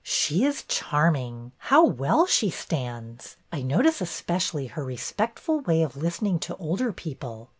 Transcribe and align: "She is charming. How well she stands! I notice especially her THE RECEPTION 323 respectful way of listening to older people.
"She 0.23 0.43
is 0.45 0.63
charming. 0.63 1.51
How 1.57 1.85
well 1.85 2.25
she 2.25 2.49
stands! 2.49 3.37
I 3.51 3.61
notice 3.61 4.01
especially 4.01 4.65
her 4.65 4.81
THE 4.81 4.87
RECEPTION 4.87 5.35
323 5.35 5.53
respectful 5.59 5.59
way 5.59 5.83
of 5.83 5.95
listening 5.95 6.39
to 6.39 6.55
older 6.55 6.91
people. 6.91 7.49